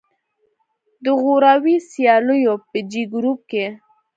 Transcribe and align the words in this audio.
د 1.03 1.05
غوراوي 1.21 1.75
سیالیو 1.91 2.55
په 2.69 2.79
جې 2.91 3.03
ګروپ 3.13 3.39
کې 3.51 3.65